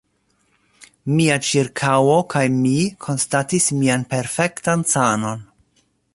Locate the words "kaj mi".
2.35-2.73